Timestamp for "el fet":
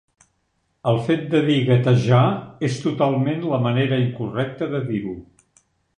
0.91-1.27